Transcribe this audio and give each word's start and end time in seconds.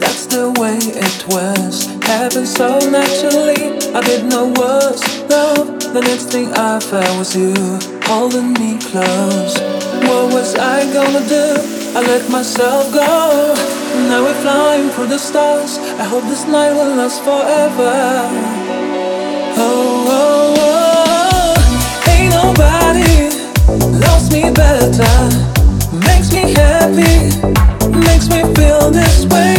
That's 0.00 0.26
the 0.26 0.50
way 0.58 0.76
it 0.78 1.28
was. 1.28 1.86
Happened 2.02 2.48
so 2.48 2.78
naturally. 2.90 3.78
I 3.94 4.00
didn't 4.00 4.28
know 4.28 4.46
was 4.46 5.00
love. 5.30 5.78
The 5.94 6.00
next 6.00 6.32
thing 6.32 6.52
I 6.52 6.80
felt 6.80 7.18
was 7.18 7.36
you 7.36 7.54
holding 8.02 8.52
me 8.54 8.78
close. 8.80 9.54
What 10.08 10.34
was 10.34 10.56
I 10.56 10.82
gonna 10.92 11.22
do? 11.28 11.46
I 11.94 12.00
let 12.02 12.28
myself 12.28 12.92
go. 12.92 13.54
Now 14.08 14.24
we're 14.24 14.40
flying 14.42 14.90
through 14.90 15.08
the 15.08 15.18
stars. 15.18 15.78
I 16.00 16.04
hope 16.04 16.24
this 16.24 16.44
night 16.46 16.72
will 16.72 16.96
last 16.96 17.22
forever. 17.22 17.94
Oh, 19.56 20.06
oh, 20.10 20.54
oh. 20.66 22.10
ain't 22.10 22.32
nobody 22.34 23.30
loves 24.04 24.30
me 24.32 24.50
better. 24.50 25.14
Makes 26.06 26.32
me 26.32 26.52
happy, 26.52 27.30
makes 27.96 28.28
me 28.28 28.42
feel 28.54 28.90
this 28.90 29.26
way. 29.26 29.56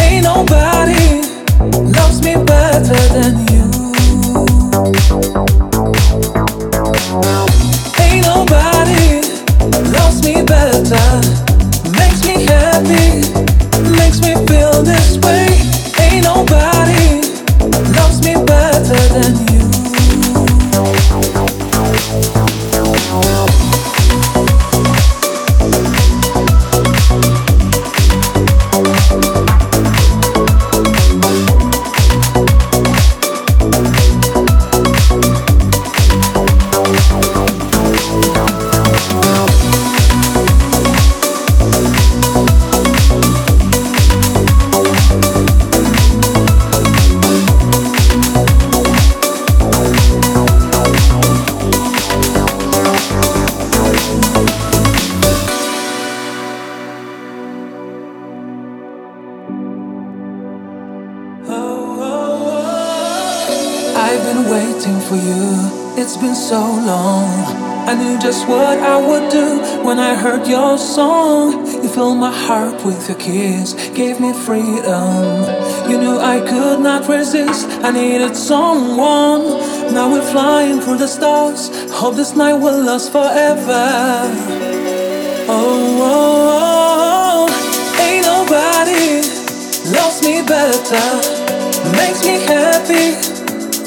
Ain't 0.00 0.24
nobody 0.24 1.22
loves 1.98 2.22
me 2.22 2.34
better 2.44 3.00
than 3.14 3.46
you. 3.52 3.75
I've 64.08 64.22
been 64.22 64.48
waiting 64.48 65.00
for 65.00 65.16
you. 65.16 65.98
It's 66.00 66.16
been 66.16 66.36
so 66.36 66.60
long. 66.60 67.26
I 67.90 67.94
knew 67.94 68.16
just 68.20 68.46
what 68.46 68.78
I 68.78 68.96
would 69.04 69.32
do 69.32 69.58
when 69.84 69.98
I 69.98 70.14
heard 70.14 70.46
your 70.46 70.78
song. 70.78 71.66
You 71.82 71.88
filled 71.88 72.18
my 72.18 72.30
heart 72.30 72.84
with 72.84 73.08
your 73.08 73.18
kiss, 73.18 73.74
gave 73.96 74.20
me 74.20 74.32
freedom. 74.32 75.42
You 75.90 75.98
knew 75.98 76.18
I 76.20 76.38
could 76.38 76.78
not 76.80 77.08
resist. 77.08 77.68
I 77.82 77.90
needed 77.90 78.36
someone. 78.36 79.42
Now 79.92 80.12
we're 80.12 80.30
flying 80.30 80.80
through 80.80 80.98
the 80.98 81.08
stars. 81.08 81.68
Hope 81.90 82.14
this 82.14 82.36
night 82.36 82.54
will 82.54 82.80
last 82.80 83.10
forever. 83.10 83.86
Oh, 85.48 85.98
oh, 86.12 87.48
oh. 87.50 88.04
ain't 88.06 88.24
nobody 88.24 89.18
loves 89.98 90.22
me 90.22 90.46
better. 90.46 91.06
Makes 91.98 92.24
me 92.24 92.38
happy 92.46 93.35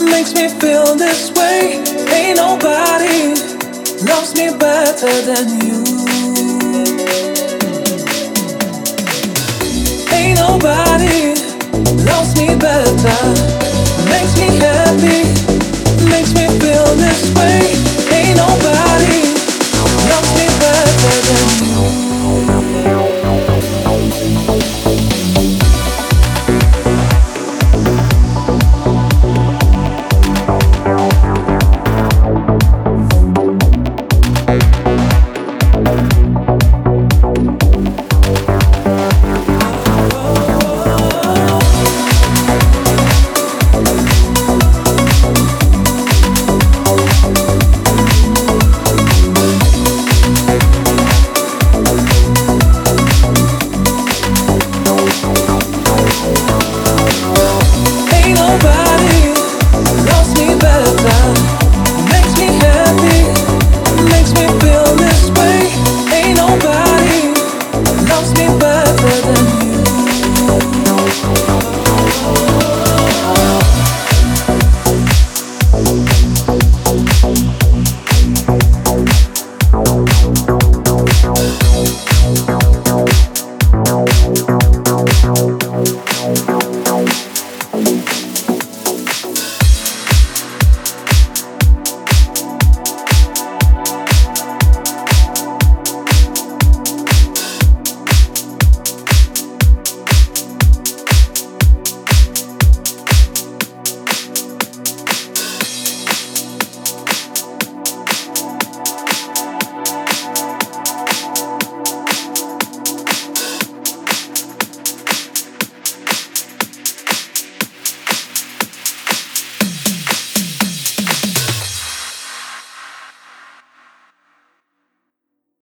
makes 0.10 0.34
me 0.34 0.48
feel 0.48 0.96
this 0.96 1.32
way. 1.32 1.82
Ain't 2.14 2.38
nobody 2.38 3.34
loves 4.06 4.36
me 4.36 4.50
better 4.58 5.22
than 5.30 5.48
you. 5.66 5.84
Ain't 10.12 10.40
nobody 10.40 11.36
loves 12.04 12.36
me 12.36 12.56
better. 12.58 13.69